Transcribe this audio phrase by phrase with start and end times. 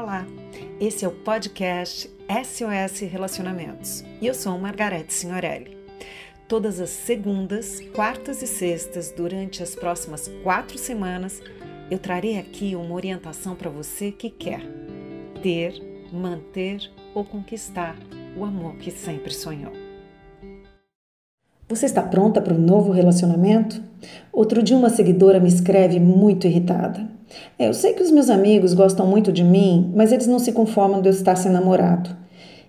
[0.00, 0.24] Olá,
[0.78, 5.76] esse é o podcast SOS Relacionamentos e eu sou Margarete Signorelli.
[6.46, 11.42] Todas as segundas, quartas e sextas, durante as próximas quatro semanas,
[11.90, 14.60] eu trarei aqui uma orientação para você que quer
[15.42, 15.74] ter,
[16.12, 17.96] manter ou conquistar
[18.36, 19.72] o amor que sempre sonhou.
[21.68, 23.82] Você está pronta para um novo relacionamento?
[24.32, 27.17] Outro dia, uma seguidora me escreve muito irritada.
[27.58, 30.52] É, eu sei que os meus amigos gostam muito de mim, mas eles não se
[30.52, 32.10] conformam de eu estar sem namorado.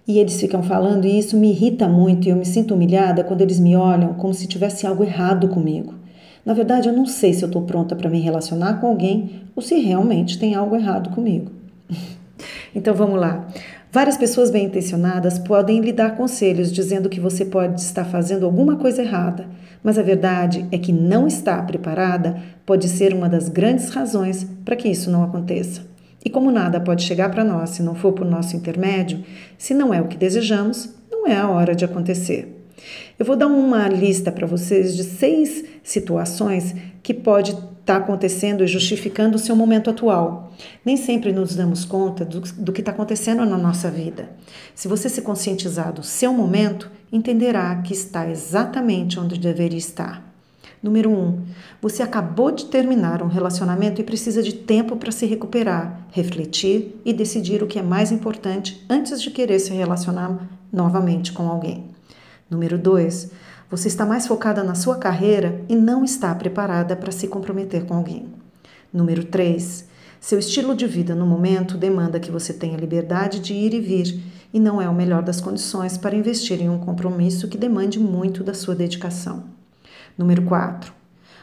[0.08, 3.42] E eles ficam falando e isso me irrita muito e eu me sinto humilhada quando
[3.42, 5.94] eles me olham como se tivesse algo errado comigo.
[6.44, 9.62] Na verdade, eu não sei se eu estou pronta para me relacionar com alguém ou
[9.62, 11.52] se realmente tem algo errado comigo.
[12.74, 13.48] então vamos lá.
[13.92, 18.76] Várias pessoas bem intencionadas podem lhe dar conselhos dizendo que você pode estar fazendo alguma
[18.76, 19.48] coisa errada,
[19.84, 24.76] mas a verdade é que não estar preparada pode ser uma das grandes razões para
[24.76, 25.82] que isso não aconteça.
[26.24, 29.24] E como nada pode chegar para nós se não for por nosso intermédio,
[29.58, 32.68] se não é o que desejamos, não é a hora de acontecer.
[33.18, 37.58] Eu vou dar uma lista para vocês de seis situações que pode
[37.90, 40.54] está acontecendo e justificando o seu momento atual.
[40.86, 44.30] Nem sempre nos damos conta do, do que está acontecendo na nossa vida.
[44.76, 50.24] Se você se conscientizar do seu momento, entenderá que está exatamente onde deveria estar.
[50.84, 51.14] Número 1.
[51.14, 51.42] Um,
[51.82, 57.12] você acabou de terminar um relacionamento e precisa de tempo para se recuperar, refletir e
[57.12, 61.89] decidir o que é mais importante antes de querer se relacionar novamente com alguém.
[62.50, 63.32] Número 2.
[63.70, 67.94] Você está mais focada na sua carreira e não está preparada para se comprometer com
[67.94, 68.34] alguém.
[68.92, 69.88] Número 3.
[70.20, 74.20] Seu estilo de vida no momento demanda que você tenha liberdade de ir e vir
[74.54, 78.44] e não é o melhor das condições para investir em um compromisso que demande muito
[78.44, 79.44] da sua dedicação.
[80.18, 80.92] Número 4.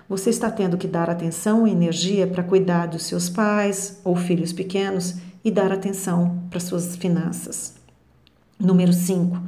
[0.09, 4.53] Você está tendo que dar atenção e energia para cuidar dos seus pais ou filhos
[4.53, 7.75] pequenos e dar atenção para suas finanças.
[8.59, 9.41] Número 5.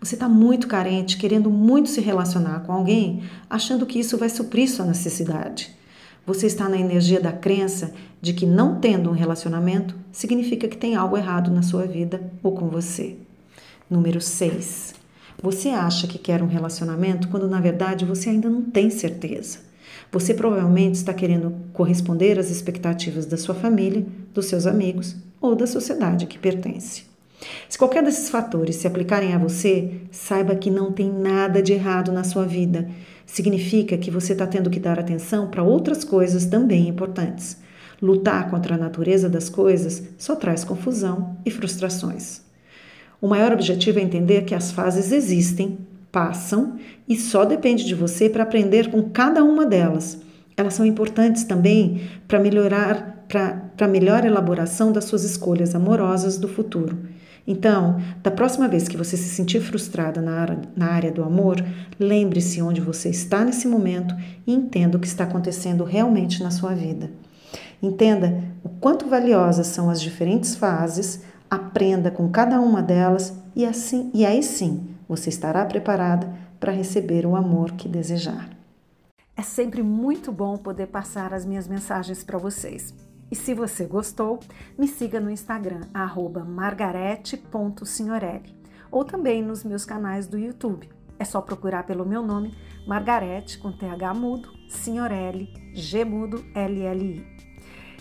[0.00, 4.70] Você está muito carente, querendo muito se relacionar com alguém, achando que isso vai suprir
[4.70, 5.76] sua necessidade.
[6.24, 10.94] Você está na energia da crença de que não tendo um relacionamento significa que tem
[10.94, 13.16] algo errado na sua vida ou com você.
[13.90, 14.94] Número 6.
[15.42, 19.58] Você acha que quer um relacionamento quando na verdade você ainda não tem certeza.
[20.10, 25.66] Você provavelmente está querendo corresponder às expectativas da sua família, dos seus amigos ou da
[25.66, 27.09] sociedade que pertence.
[27.68, 32.12] Se qualquer desses fatores se aplicarem a você, saiba que não tem nada de errado
[32.12, 32.88] na sua vida.
[33.24, 37.56] Significa que você está tendo que dar atenção para outras coisas também importantes.
[38.02, 42.42] Lutar contra a natureza das coisas só traz confusão e frustrações.
[43.20, 45.78] O maior objetivo é entender que as fases existem,
[46.10, 50.18] passam e só depende de você para aprender com cada uma delas.
[50.56, 56.98] Elas são importantes também para melhorar para melhor elaboração das suas escolhas amorosas do futuro.
[57.46, 61.64] Então, da próxima vez que você se sentir frustrada na área, na área do amor,
[61.98, 64.14] lembre-se onde você está nesse momento
[64.46, 67.10] e entenda o que está acontecendo realmente na sua vida.
[67.80, 74.10] Entenda o quanto valiosas são as diferentes fases, aprenda com cada uma delas e assim
[74.12, 78.50] e aí sim você estará preparada para receber o amor que desejar.
[79.36, 82.92] É sempre muito bom poder passar as minhas mensagens para vocês.
[83.30, 84.40] E se você gostou,
[84.76, 85.82] me siga no Instagram,
[86.46, 88.58] margarete.signorelli,
[88.90, 90.90] ou também nos meus canais do YouTube.
[91.18, 92.52] É só procurar pelo meu nome,
[92.86, 97.24] Margarete, com TH mudo, Signorelli, G mudo, LLI.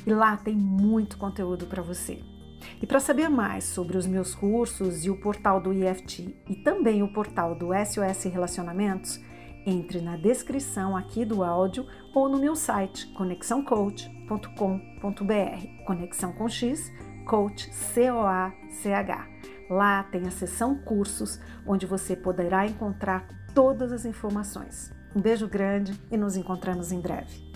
[0.08, 2.24] E lá tem muito conteúdo para você.
[2.82, 7.04] E para saber mais sobre os meus cursos e o portal do IFT e também
[7.04, 9.20] o portal do SOS Relacionamentos,
[9.70, 15.86] entre na descrição aqui do áudio ou no meu site conexãocoach.com.br.
[15.86, 16.92] Conexão com X,
[17.26, 19.28] coach C O A C H.
[19.70, 24.92] Lá tem a seção cursos, onde você poderá encontrar todas as informações.
[25.16, 27.49] Um beijo grande e nos encontramos em breve.